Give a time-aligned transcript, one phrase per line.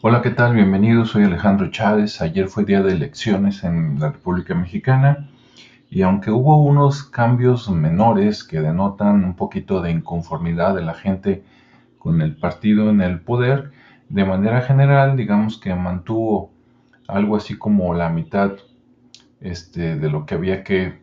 [0.00, 0.54] Hola, ¿qué tal?
[0.54, 2.20] Bienvenidos, soy Alejandro Chávez.
[2.20, 5.28] Ayer fue día de elecciones en la República Mexicana
[5.90, 11.42] y aunque hubo unos cambios menores que denotan un poquito de inconformidad de la gente
[11.98, 13.72] con el partido en el poder,
[14.08, 16.52] de manera general, digamos que mantuvo
[17.08, 18.52] algo así como la mitad
[19.40, 21.00] este, de lo que había que,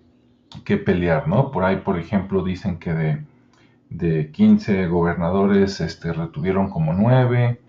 [0.86, 1.52] pelear, ¿no?
[1.52, 3.26] Por ahí, por ejemplo, dicen que de,
[3.98, 7.60] de 15 gobernadores este, retuvieron como 9,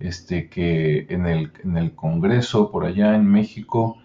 [0.00, 3.98] este, que en el, en el Congreso, por allá en México,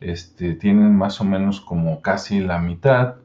[0.00, 3.16] este, tienen más o menos como casi la mitad,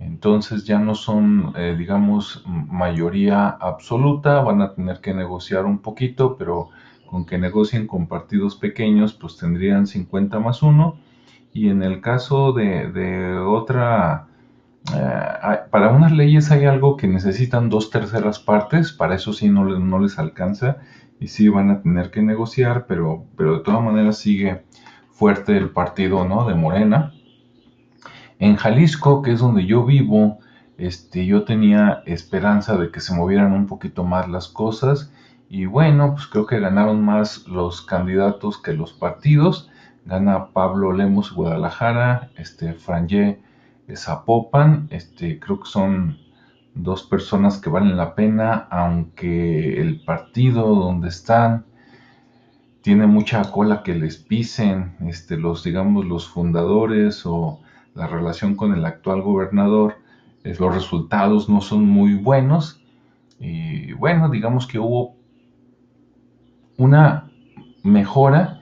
[0.00, 6.36] entonces ya no son, eh, digamos, mayoría absoluta, van a tener que negociar un poquito,
[6.38, 6.70] pero
[7.06, 10.96] con que negocien con partidos pequeños, pues tendrían 50 más 1.
[11.52, 14.29] Y en el caso de, otra, eh,
[15.70, 19.98] para unas leyes hay algo que necesitan dos terceras partes, para eso sí no, no
[19.98, 20.78] les alcanza
[21.20, 24.64] y sí van a tener que negociar, pero, de todas maneras sigue
[25.12, 26.46] fuerte el partido ¿no?
[26.48, 27.12] de Morena.
[28.38, 30.38] En Jalisco, que es donde yo vivo,
[30.78, 35.12] este, yo tenía esperanza de que se movieran un poquito más las cosas
[35.48, 39.68] y bueno, pues creo que ganaron más los candidatos que los partidos.
[40.06, 43.40] Gana Pablo Lemos Guadalajara, este Franje
[43.96, 46.18] Zapopan, este, creo que son
[46.74, 51.64] dos personas que valen la pena, aunque el partido donde están
[52.82, 57.60] tiene mucha cola que les pisen, este, los, digamos, los fundadores o
[57.94, 59.96] la relación con el actual gobernador,
[60.42, 62.82] los resultados no son muy buenos.
[63.38, 65.16] Y bueno, digamos que hubo
[66.78, 67.30] una
[67.82, 68.60] mejora,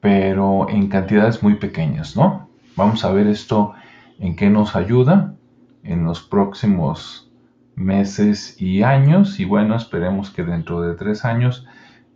[0.00, 2.48] pero en cantidades muy pequeñas, ¿no?
[2.76, 3.74] Vamos a ver esto
[4.18, 5.34] en qué nos ayuda
[5.82, 7.30] en los próximos
[7.74, 9.38] meses y años.
[9.40, 11.66] Y bueno, esperemos que dentro de tres años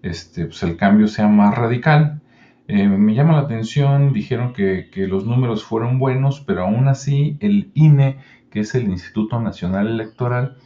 [0.02, 2.20] este, pues el cambio sea más radical.
[2.68, 7.70] Eh, me llama la atención, dijeron que, los números fueron buenos, pero aún así el
[7.74, 8.18] INE,
[8.50, 10.56] que es el Instituto Nacional Electoral,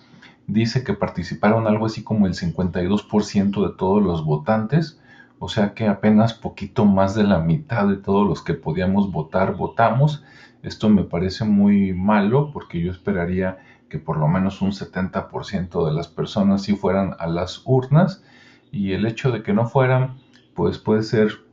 [0.46, 5.00] dice que participaron algo así como el 52% de todos los votantes,
[5.38, 9.56] o sea que apenas poquito más de la mitad de todos los que podíamos votar
[9.56, 10.22] votamos.
[10.64, 13.58] Esto me parece muy malo porque yo esperaría
[13.90, 18.24] que por lo menos un 70% de las personas sí fueran a las urnas
[18.72, 20.16] y el hecho de que no fueran,
[20.54, 21.44] pues puede ser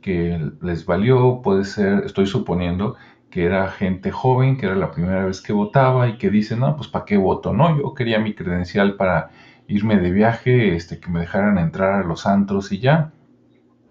[0.00, 2.96] que les valió, puede ser, estoy suponiendo,
[3.30, 6.76] que era gente joven, que era la primera vez que votaba y que dice, no,
[6.76, 7.52] pues ¿para qué voto?
[7.52, 9.30] No, yo quería mi credencial para
[9.66, 13.12] irme de viaje, este, que me dejaran entrar a los antros y ya.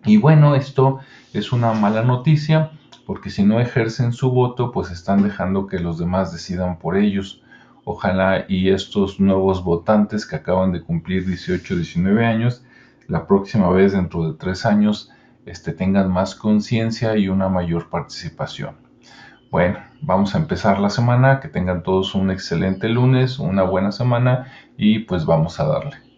[0.05, 0.99] Y bueno, esto
[1.33, 2.71] es una mala noticia,
[3.06, 7.41] porque si no ejercen su voto, pues están dejando que los demás decidan por ellos.
[7.84, 12.63] Ojalá y estos nuevos votantes que acaban de cumplir 18, 19 años,
[13.07, 15.09] la próxima vez dentro de tres años,
[15.45, 18.75] este, tengan más conciencia y una mayor participación.
[19.50, 24.47] Bueno, vamos a empezar la semana, que tengan todos un excelente lunes, una buena semana
[24.78, 26.10] y pues vamos a darle.